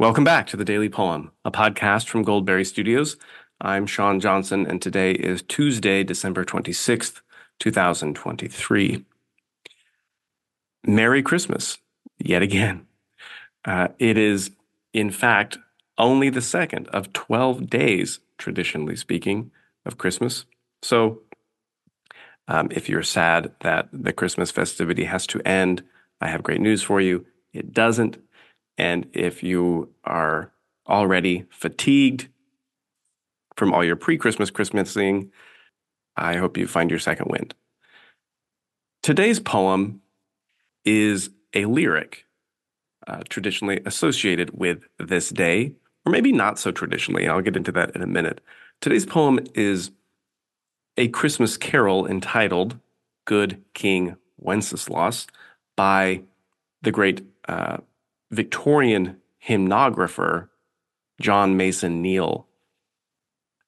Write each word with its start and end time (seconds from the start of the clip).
Welcome 0.00 0.24
back 0.24 0.46
to 0.46 0.56
the 0.56 0.64
Daily 0.64 0.88
Poem, 0.88 1.30
a 1.44 1.50
podcast 1.50 2.06
from 2.06 2.22
Goldberry 2.22 2.64
Studios. 2.64 3.18
I'm 3.60 3.84
Sean 3.84 4.18
Johnson, 4.18 4.64
and 4.64 4.80
today 4.80 5.12
is 5.12 5.42
Tuesday, 5.42 6.02
December 6.04 6.42
26th, 6.42 7.20
2023. 7.58 9.04
Merry 10.86 11.22
Christmas, 11.22 11.76
yet 12.18 12.40
again. 12.40 12.86
Uh, 13.66 13.88
it 13.98 14.16
is, 14.16 14.52
in 14.94 15.10
fact, 15.10 15.58
only 15.98 16.30
the 16.30 16.40
second 16.40 16.88
of 16.88 17.12
12 17.12 17.68
days, 17.68 18.20
traditionally 18.38 18.96
speaking, 18.96 19.50
of 19.84 19.98
Christmas. 19.98 20.46
So, 20.80 21.20
um, 22.48 22.68
if 22.70 22.88
you're 22.88 23.02
sad 23.02 23.52
that 23.60 23.90
the 23.92 24.14
Christmas 24.14 24.50
festivity 24.50 25.04
has 25.04 25.26
to 25.26 25.46
end, 25.46 25.84
I 26.22 26.28
have 26.28 26.42
great 26.42 26.62
news 26.62 26.82
for 26.82 27.02
you. 27.02 27.26
It 27.52 27.74
doesn't. 27.74 28.16
And 28.78 29.06
if 29.12 29.42
you 29.42 29.92
are 30.04 30.52
already 30.88 31.46
fatigued 31.50 32.28
from 33.56 33.72
all 33.72 33.84
your 33.84 33.96
pre 33.96 34.16
Christmas 34.16 34.50
Christmasing, 34.50 35.30
I 36.16 36.36
hope 36.36 36.56
you 36.56 36.66
find 36.66 36.90
your 36.90 36.98
second 36.98 37.30
wind. 37.30 37.54
Today's 39.02 39.40
poem 39.40 40.02
is 40.84 41.30
a 41.54 41.64
lyric 41.64 42.26
uh, 43.06 43.22
traditionally 43.28 43.80
associated 43.86 44.50
with 44.58 44.84
this 44.98 45.30
day, 45.30 45.72
or 46.04 46.12
maybe 46.12 46.32
not 46.32 46.58
so 46.58 46.70
traditionally. 46.70 47.28
I'll 47.28 47.40
get 47.40 47.56
into 47.56 47.72
that 47.72 47.94
in 47.94 48.02
a 48.02 48.06
minute. 48.06 48.40
Today's 48.80 49.06
poem 49.06 49.40
is 49.54 49.90
a 50.96 51.08
Christmas 51.08 51.56
carol 51.56 52.06
entitled 52.06 52.78
Good 53.24 53.62
King 53.74 54.16
Wenceslas 54.38 55.26
by 55.76 56.22
the 56.82 56.90
great 56.90 57.22
uh, 57.48 57.78
Victorian 58.30 59.16
hymnographer 59.46 60.48
John 61.20 61.56
Mason 61.56 62.00
Neale. 62.02 62.46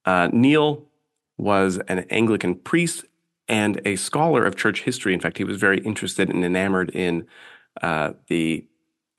Uh, 0.04 0.28
Neale 0.32 0.86
was 1.36 1.78
an 1.88 2.00
Anglican 2.10 2.54
priest 2.54 3.04
and 3.48 3.80
a 3.84 3.96
scholar 3.96 4.44
of 4.44 4.56
church 4.56 4.82
history. 4.82 5.12
In 5.12 5.20
fact, 5.20 5.38
he 5.38 5.44
was 5.44 5.58
very 5.58 5.80
interested 5.80 6.30
and 6.30 6.44
enamored 6.44 6.90
in 6.90 7.26
uh, 7.82 8.12
the 8.28 8.66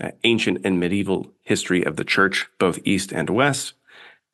uh, 0.01 0.11
ancient 0.23 0.59
and 0.63 0.79
medieval 0.79 1.31
history 1.41 1.83
of 1.83 1.95
the 1.97 2.03
church, 2.03 2.47
both 2.59 2.79
East 2.83 3.11
and 3.11 3.29
West, 3.29 3.73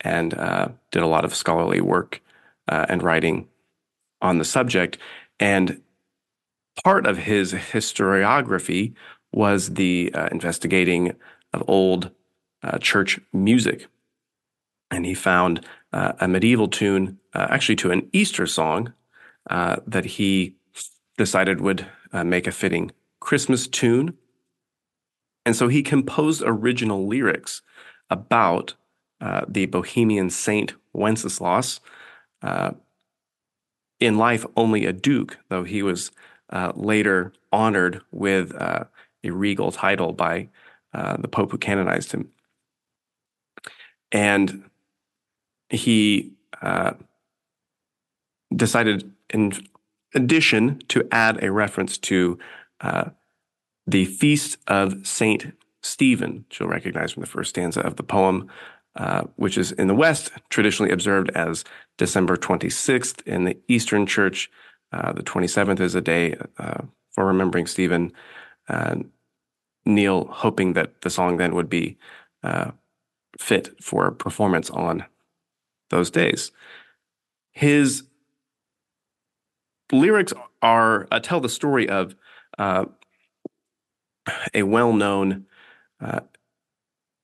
and 0.02 0.34
uh, 0.34 0.70
did 0.92 1.04
a 1.04 1.08
lot 1.08 1.26
of 1.26 1.36
scholarly 1.36 1.82
work 1.82 2.22
uh, 2.68 2.86
and 2.88 3.04
writing 3.04 3.48
on 4.22 4.38
the 4.38 4.46
subject. 4.46 4.98
And 5.40 5.82
part 6.84 7.06
of 7.06 7.18
his 7.18 7.54
historiography 7.54 8.94
was 9.32 9.76
the 9.76 10.12
uh, 10.14 10.28
investigating 10.32 11.16
of 11.54 11.64
old 11.68 12.12
uh, 12.64 12.78
church 12.78 13.20
music. 13.32 13.88
And 14.92 15.06
he 15.06 15.14
found 15.14 15.66
uh, 15.94 16.14
a 16.20 16.28
medieval 16.28 16.68
tune, 16.68 17.20
uh, 17.34 17.48
actually 17.50 17.76
to 17.78 17.92
an 17.92 18.10
Easter 18.12 18.48
song, 18.48 18.94
uh, 19.50 19.78
that 19.86 20.06
he 20.06 20.56
decided 21.18 21.62
would 21.62 21.86
uh, 22.12 22.24
make 22.24 22.48
a 22.48 22.52
fitting 22.52 22.92
Christmas 23.20 23.68
tune. 23.68 24.18
And 25.46 25.56
so 25.56 25.68
he 25.68 25.84
composed 25.84 26.44
original 26.46 27.08
lyrics 27.08 27.62
about 28.10 28.76
the 29.48 29.66
Bohemian 29.66 30.30
saint 30.30 30.74
Wenceslas, 30.94 31.82
in 34.00 34.18
life 34.18 34.46
only 34.56 34.86
a 34.86 34.94
duke, 34.94 35.38
though 35.50 35.64
he 35.64 35.84
was 35.84 36.12
later 36.74 37.34
honored 37.52 38.02
with 38.12 38.54
a 39.24 39.32
regal 39.32 39.72
title 39.72 40.14
by 40.14 40.50
uh, 40.94 41.18
the 41.18 41.28
Pope 41.28 41.52
who 41.52 41.58
canonized 41.58 42.12
him. 42.12 42.30
And 44.12 44.70
he 45.70 46.34
uh, 46.62 46.94
decided, 48.56 49.12
in 49.30 49.54
addition, 50.16 50.82
to 50.90 51.08
add 51.12 51.44
a 51.44 51.52
reference 51.52 51.98
to 52.00 52.40
uh, 52.82 53.10
the 53.86 54.06
feast 54.06 54.58
of 54.68 55.06
Saint 55.06 55.54
Stephen, 55.82 56.46
which 56.48 56.60
you'll 56.60 56.70
recognize 56.70 57.12
from 57.12 57.22
the 57.22 57.28
first 57.28 57.52
stanza 57.52 57.82
of 57.82 57.96
the 57.96 58.04
poem, 58.04 58.50
uh, 58.96 59.24
which 59.36 59.58
is 59.58 59.72
in 59.74 59.88
the 59.88 59.96
West 59.96 60.32
traditionally 60.50 60.92
observed 60.92 61.30
as 61.36 61.64
December 61.98 62.36
26th. 62.36 63.22
In 63.28 63.46
the 63.46 63.58
Eastern 63.68 64.06
Church, 64.06 64.50
uh, 64.92 65.14
the 65.14 65.24
27th 65.24 65.80
is 65.80 65.96
a 65.96 66.02
day 66.02 66.36
uh, 66.58 66.82
for 67.12 67.26
remembering 67.26 67.68
Stephen. 67.68 68.12
Neale 69.86 70.26
hoping 70.32 70.74
that 70.74 71.02
the 71.02 71.10
song 71.10 71.38
then 71.38 71.56
would 71.56 71.70
be 71.70 71.98
uh, 72.44 72.72
fit 73.38 73.70
for 73.82 74.12
performance 74.12 74.70
on 74.70 75.06
those 75.90 76.12
days. 76.12 76.52
His 77.52 78.04
lyrics 79.92 80.34
are 80.62 81.08
uh, 81.12 81.20
tell 81.20 81.40
the 81.40 81.50
story 81.50 81.90
of 81.90 82.16
uh, 82.58 82.86
a 84.54 84.64
well-known 84.64 85.46
uh, 86.00 86.20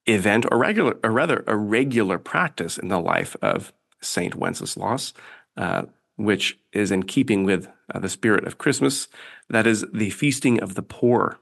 event, 0.05 0.45
or 0.51 0.57
regular, 0.57 0.97
or 1.03 1.11
rather, 1.11 1.43
a 1.47 1.55
regular 1.55 2.17
practice 2.17 2.77
in 2.77 2.87
the 2.87 2.99
life 2.99 3.35
of 3.41 3.73
Saint 4.01 4.35
Wenceslas, 4.35 5.13
uh, 5.57 5.83
which 6.17 6.57
is 6.71 6.91
in 6.91 7.03
keeping 7.03 7.43
with 7.43 7.67
uh, 7.93 7.99
the 7.99 8.09
spirit 8.09 8.45
of 8.45 8.57
Christmas. 8.57 9.07
That 9.49 9.67
is 9.67 9.85
the 9.93 10.09
feasting 10.09 10.61
of 10.61 10.75
the 10.75 10.81
poor. 10.81 11.39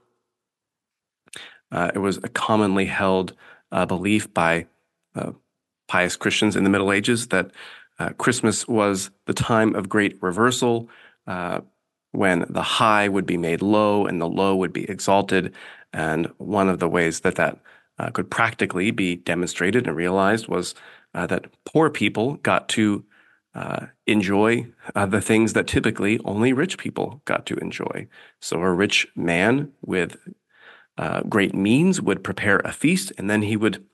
Uh, 1.72 1.92
it 1.94 2.00
was 2.00 2.18
a 2.18 2.30
commonly 2.30 2.86
held 2.86 3.34
uh, 3.72 3.86
belief 3.86 4.32
by 4.34 4.68
uh, 5.16 5.32
pious 5.88 6.16
Christians 6.16 6.56
in 6.56 6.64
the 6.64 6.70
Middle 6.70 6.92
Ages 6.92 7.28
that 7.28 7.52
uh, 8.00 8.10
Christmas 8.10 8.68
was 8.68 9.12
the 9.26 9.34
time 9.34 9.76
of 9.76 9.90
great 9.90 10.22
reversal 10.22 10.90
uh, 11.28 11.62
when 12.12 12.46
the 12.50 12.62
high 12.62 13.08
would 13.08 13.26
be 13.26 13.38
made 13.38 13.62
low 13.62 14.06
and 14.06 14.22
the 14.22 14.30
low 14.30 14.56
would 14.56 14.74
be 14.74 14.90
exalted. 14.90 15.54
And 15.92 16.28
one 16.38 16.70
of 16.70 16.80
the 16.80 16.90
ways 16.90 17.22
that 17.22 17.36
that 17.36 17.60
could 18.14 18.30
practically 18.30 18.92
be 18.92 19.16
demonstrated 19.16 19.88
and 19.88 19.96
realized 19.96 20.48
was 20.48 20.76
that 21.14 21.46
poor 21.64 21.90
people 21.90 22.36
got 22.38 22.68
to 22.70 23.06
uh, 23.56 23.88
enjoy 24.08 24.68
uh, 24.96 25.06
the 25.06 25.22
things 25.22 25.54
that 25.54 25.68
typically 25.68 26.20
only 26.26 26.54
rich 26.54 26.78
people 26.78 27.22
got 27.26 27.46
to 27.46 27.56
enjoy. 27.58 28.08
So, 28.40 28.60
a 28.60 28.74
rich 28.74 29.08
man 29.16 29.72
with 29.86 30.18
uh, 30.98 31.22
great 31.24 31.54
means 31.54 32.02
would 32.02 32.24
prepare 32.24 32.60
a 32.60 32.72
feast, 32.72 33.12
and 33.18 33.30
then 33.30 33.44
he 33.44 33.56
would 33.56 33.86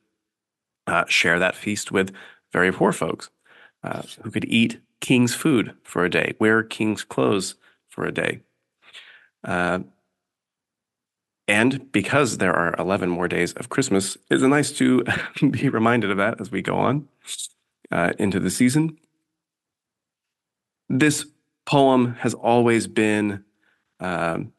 uh, 0.88 1.06
share 1.08 1.40
that 1.40 1.56
feast 1.56 1.92
with 1.92 2.14
very 2.52 2.72
poor 2.72 2.92
folks 2.92 3.30
uh, 3.84 4.04
who 4.24 4.32
could 4.32 4.46
eat 4.46 4.80
king's 5.02 5.36
food 5.36 5.74
for 5.84 6.06
a 6.06 6.10
day, 6.10 6.36
wear 6.40 6.64
king's 6.64 7.04
clothes 7.04 7.56
for 7.90 8.06
a 8.06 8.12
day. 8.14 8.40
Uh, 9.44 9.80
and 11.48 11.92
because 11.92 12.38
there 12.38 12.54
are 12.54 12.76
11 12.78 13.10
more 13.10 13.28
days 13.28 13.54
of 13.54 13.70
Christmas, 13.70 14.18
it's 14.30 14.44
nice 14.44 14.72
to 14.74 15.04
be 15.52 15.68
reminded 15.68 16.12
of 16.12 16.18
that 16.18 16.40
as 16.40 16.52
we 16.52 16.62
go 16.62 16.76
on 16.76 17.08
into 18.20 18.40
the 18.40 18.52
season. 18.52 18.98
This 20.90 21.26
poem 21.66 22.16
has 22.16 22.34
always 22.34 22.88
been 22.88 23.44
um, 24.00 24.54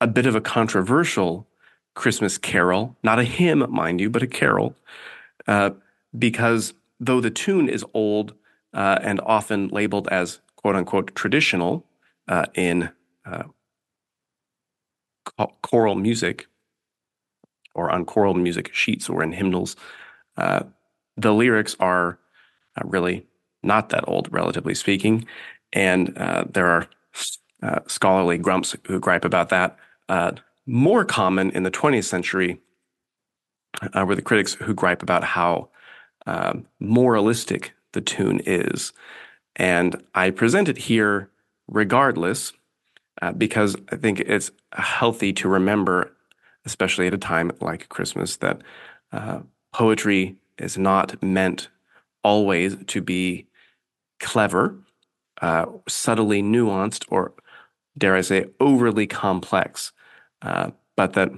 a 0.00 0.06
bit 0.06 0.26
of 0.26 0.34
a 0.34 0.40
controversial 0.40 1.46
Christmas 1.94 2.36
carol, 2.38 2.96
not 3.02 3.18
a 3.18 3.24
hymn, 3.24 3.64
mind 3.70 4.00
you, 4.00 4.10
but 4.10 4.22
a 4.22 4.26
carol, 4.26 4.74
uh, 5.46 5.70
because 6.18 6.74
though 6.98 7.20
the 7.20 7.30
tune 7.30 7.68
is 7.68 7.84
old 7.94 8.34
uh, 8.74 8.98
and 9.02 9.20
often 9.20 9.68
labeled 9.68 10.08
as 10.08 10.40
quote 10.56 10.76
unquote 10.76 11.14
traditional 11.14 11.86
uh, 12.28 12.46
in 12.54 12.90
uh, 13.24 13.44
choral 15.62 15.94
music 15.94 16.46
or 17.74 17.90
on 17.90 18.04
choral 18.04 18.34
music 18.34 18.74
sheets 18.74 19.08
or 19.08 19.22
in 19.22 19.32
hymnals, 19.32 19.76
uh, 20.36 20.60
the 21.16 21.32
lyrics 21.32 21.76
are 21.78 22.18
uh, 22.76 22.82
really 22.84 23.26
not 23.62 23.90
that 23.90 24.08
old, 24.08 24.28
relatively 24.32 24.74
speaking. 24.74 25.26
And 25.72 26.08
there 26.52 26.66
are 26.66 26.88
scholarly 27.86 28.38
grumps 28.38 28.76
who 28.86 28.98
gripe 28.98 29.24
about 29.24 29.50
that 29.50 29.76
uh, 30.10 30.32
more 30.66 31.04
common 31.04 31.50
in 31.52 31.62
the 31.62 31.70
20th 31.70 32.04
century 32.04 32.60
uh, 33.94 34.04
were 34.04 34.16
the 34.16 34.22
critics 34.22 34.54
who 34.54 34.74
gripe 34.74 35.02
about 35.02 35.22
how 35.22 35.68
uh, 36.26 36.54
moralistic 36.80 37.72
the 37.92 38.00
tune 38.00 38.40
is. 38.44 38.92
And 39.54 40.02
I 40.14 40.30
present 40.30 40.68
it 40.68 40.76
here 40.76 41.30
regardless 41.68 42.52
uh, 43.22 43.32
because 43.32 43.76
I 43.92 43.96
think 43.96 44.20
it's 44.20 44.50
healthy 44.72 45.32
to 45.34 45.48
remember, 45.48 46.12
especially 46.64 47.06
at 47.06 47.14
a 47.14 47.18
time 47.18 47.52
like 47.60 47.88
Christmas, 47.88 48.36
that 48.38 48.60
uh, 49.12 49.40
poetry 49.72 50.36
is 50.58 50.76
not 50.76 51.22
meant 51.22 51.68
always 52.24 52.76
to 52.86 53.00
be 53.00 53.46
clever, 54.20 54.76
uh, 55.42 55.66
subtly 55.88 56.42
nuanced, 56.42 57.04
or 57.08 57.32
dare 57.98 58.14
I 58.14 58.20
say, 58.20 58.46
overly 58.60 59.06
complex. 59.06 59.92
Uh, 60.42 60.70
but 60.96 61.14
that 61.14 61.30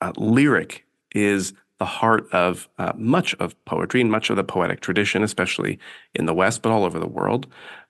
uh, 0.00 0.12
lyric 0.16 0.84
is 1.14 1.54
the 1.78 1.84
heart 1.84 2.26
of 2.32 2.68
uh, 2.78 2.92
much 2.96 3.34
of 3.36 3.64
poetry 3.64 4.00
and 4.00 4.10
much 4.10 4.30
of 4.30 4.36
the 4.36 4.44
poetic 4.44 4.80
tradition, 4.80 5.22
especially 5.22 5.78
in 6.14 6.26
the 6.26 6.34
West, 6.34 6.62
but 6.62 6.70
all 6.70 6.84
over 6.84 6.98
the 6.98 7.08
world, 7.08 7.46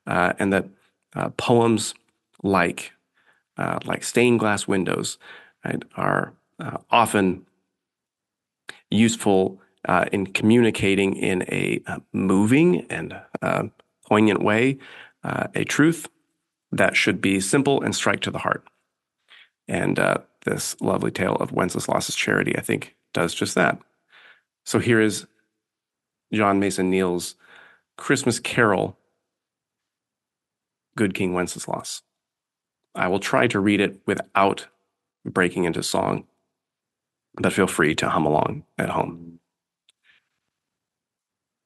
uh, 0.07 0.33
and 0.39 0.53
that 0.53 0.69
uh, 1.15 1.31
poems 1.31 1.95
like 2.43 2.93
like 3.85 4.03
stained 4.03 4.41
glass 4.41 4.67
windows 4.67 5.17
right, 5.65 5.85
are 5.97 6.33
often 6.91 7.47
useful 8.91 9.61
uh, 9.87 10.07
in 10.13 10.27
communicating 10.27 11.17
in 11.17 11.43
a 11.43 11.81
uh, 11.87 12.01
moving 12.13 12.87
and 12.91 13.21
uh, 13.43 13.65
poignant 14.07 14.43
way 14.43 14.79
uh, 15.23 15.49
a 15.55 15.65
truth 15.65 16.09
that 16.73 16.97
should 16.97 17.21
be 17.21 17.41
simple 17.41 17.83
and 17.83 17.95
strike 17.95 18.21
to 18.21 18.31
the 18.31 18.39
heart. 18.39 18.65
And 19.69 19.99
this 20.45 20.79
lovely 20.81 21.11
tale 21.11 21.37
of 21.37 21.53
Wenceslas's 21.53 22.15
charity, 22.15 22.57
I 22.57 22.61
think, 22.61 22.95
does 23.15 23.33
just 23.33 23.55
that. 23.55 23.79
So 24.65 24.79
here 24.79 25.01
is 25.01 25.27
John 26.33 26.59
Mason 26.59 26.91
Neale's 26.91 27.37
Christmas 27.97 28.39
Carol, 28.39 28.99
Good 30.97 31.15
King 31.15 31.33
Wenceslas. 31.33 32.03
I 32.95 33.09
will 33.09 33.21
try 33.21 33.47
to 33.49 33.61
read 33.61 33.81
it 33.81 34.01
without 34.07 34.67
breaking 35.25 35.65
into 35.65 35.83
song, 35.83 36.27
but 37.37 37.53
feel 37.53 37.67
free 37.67 37.95
to 37.97 38.11
hum 38.11 38.27
along 38.27 38.65
at 38.79 38.91
home. 38.91 39.41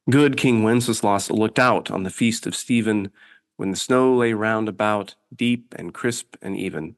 Good 0.09 0.37
King 0.37 0.63
Wenceslas 0.63 1.29
looked 1.29 1.59
out 1.59 1.91
on 1.91 2.01
the 2.01 2.09
feast 2.09 2.47
of 2.47 2.55
Stephen 2.55 3.11
when 3.57 3.69
the 3.69 3.77
snow 3.77 4.15
lay 4.15 4.33
round 4.33 4.67
about, 4.67 5.13
deep 5.35 5.75
and 5.77 5.93
crisp 5.93 6.35
and 6.41 6.57
even. 6.57 6.95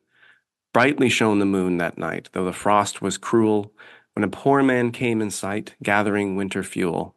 Brightly 0.71 1.09
shone 1.09 1.39
the 1.39 1.45
moon 1.45 1.77
that 1.77 1.97
night, 1.97 2.29
though 2.31 2.45
the 2.45 2.53
frost 2.53 3.01
was 3.01 3.17
cruel, 3.17 3.73
when 4.13 4.23
a 4.23 4.29
poor 4.29 4.63
man 4.63 4.91
came 4.91 5.21
in 5.21 5.29
sight, 5.29 5.73
gathering 5.83 6.37
winter 6.37 6.63
fuel. 6.63 7.15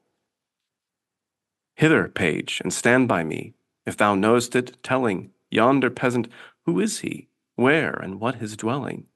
Hither, 1.76 2.08
page, 2.08 2.60
and 2.64 2.72
stand 2.72 3.06
by 3.06 3.22
me, 3.22 3.52
if 3.86 3.96
thou 3.96 4.16
knowest 4.16 4.56
it, 4.56 4.82
telling 4.82 5.30
yonder 5.50 5.90
peasant 5.90 6.26
who 6.64 6.80
is 6.80 7.00
he, 7.00 7.28
where, 7.54 7.92
and 7.92 8.18
what 8.18 8.36
his 8.36 8.56
dwelling. 8.56 9.06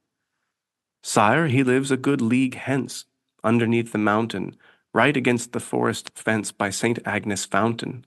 Sire, 1.03 1.49
he 1.49 1.65
lives 1.65 1.91
a 1.91 1.97
good 1.97 2.21
league 2.21 2.55
hence, 2.55 3.07
underneath 3.43 3.91
the 3.91 3.99
mountain, 3.99 4.55
right 4.93 5.17
against 5.17 5.53
the 5.53 5.61
forest 5.61 6.11
fence 6.15 6.53
by 6.53 6.71
St. 6.71 6.99
Agnes 7.05 7.45
fountain. 7.45 8.05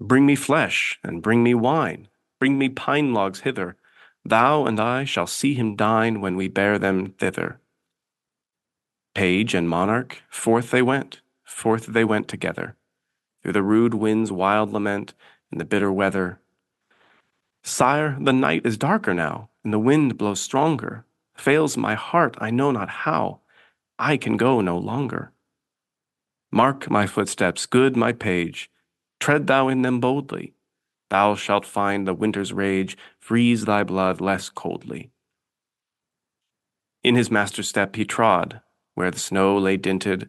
Bring 0.00 0.26
me 0.26 0.34
flesh, 0.36 0.98
and 1.02 1.22
bring 1.22 1.42
me 1.42 1.54
wine, 1.54 2.08
bring 2.38 2.58
me 2.58 2.68
pine 2.68 3.14
logs 3.14 3.40
hither, 3.40 3.76
Thou 4.24 4.66
and 4.66 4.80
I 4.80 5.04
shall 5.04 5.28
see 5.28 5.54
him 5.54 5.76
dine 5.76 6.20
when 6.20 6.36
we 6.36 6.48
bear 6.48 6.78
them 6.78 7.14
thither. 7.18 7.60
Page 9.14 9.54
and 9.54 9.68
monarch, 9.68 10.22
forth 10.28 10.72
they 10.72 10.82
went, 10.82 11.20
forth 11.44 11.86
they 11.86 12.04
went 12.04 12.26
together, 12.26 12.76
through 13.42 13.52
the 13.52 13.62
rude 13.62 13.94
wind's 13.94 14.32
wild 14.32 14.72
lament, 14.72 15.14
and 15.52 15.60
the 15.60 15.64
bitter 15.64 15.92
weather. 15.92 16.40
Sire, 17.62 18.16
the 18.20 18.32
night 18.32 18.66
is 18.66 18.76
darker 18.76 19.14
now, 19.14 19.48
and 19.62 19.72
the 19.72 19.78
wind 19.78 20.18
blows 20.18 20.40
stronger. 20.40 21.04
Fails 21.36 21.76
my 21.76 21.94
heart, 21.94 22.36
I 22.40 22.50
know 22.50 22.72
not 22.72 22.88
how. 22.88 23.40
I 23.98 24.16
can 24.16 24.36
go 24.36 24.60
no 24.60 24.76
longer. 24.78 25.32
Mark 26.50 26.90
my 26.90 27.06
footsteps, 27.06 27.66
good 27.66 27.96
my 27.96 28.12
page. 28.12 28.70
Tread 29.20 29.46
thou 29.46 29.68
in 29.68 29.82
them 29.82 30.00
boldly. 30.00 30.54
Thou 31.08 31.34
shalt 31.34 31.64
find 31.64 32.06
the 32.06 32.14
winter's 32.14 32.52
rage 32.52 32.96
freeze 33.18 33.64
thy 33.64 33.84
blood 33.84 34.20
less 34.20 34.48
coldly. 34.48 35.10
In 37.02 37.14
his 37.14 37.30
master's 37.30 37.68
step 37.68 37.96
he 37.96 38.04
trod, 38.04 38.60
where 38.94 39.10
the 39.10 39.18
snow 39.18 39.56
lay 39.56 39.76
dinted, 39.76 40.28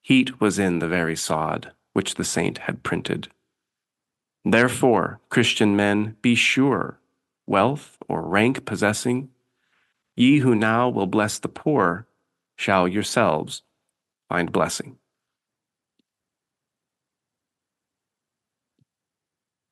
heat 0.00 0.40
was 0.40 0.58
in 0.58 0.78
the 0.78 0.88
very 0.88 1.16
sod 1.16 1.72
which 1.92 2.16
the 2.16 2.24
saint 2.24 2.58
had 2.58 2.82
printed. 2.82 3.28
Therefore, 4.44 5.20
Christian 5.30 5.74
men, 5.74 6.16
be 6.20 6.34
sure, 6.34 6.98
wealth 7.46 7.96
or 8.08 8.22
rank 8.22 8.66
possessing, 8.66 9.30
ye 10.16 10.38
who 10.38 10.54
now 10.54 10.88
will 10.88 11.06
bless 11.06 11.38
the 11.38 11.48
poor, 11.48 12.06
shall 12.56 12.88
yourselves 12.88 13.62
find 14.28 14.52
blessing. 14.52 14.98